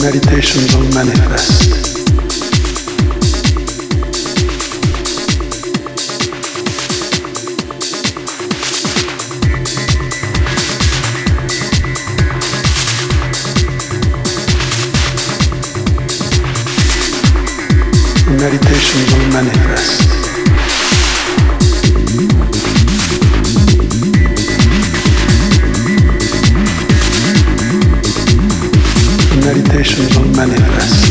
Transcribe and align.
The 0.00 0.06
meditation 0.06 0.62
will 0.80 0.94
manifest. 0.94 2.06
The 18.24 18.36
meditation 18.40 19.00
will 19.12 19.32
manifest. 19.34 20.19
Meditation 29.52 30.06
will 30.14 30.28
manifest. 30.36 31.09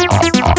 Oh, 0.00 0.06
oh, 0.10 0.42
oh. 0.46 0.57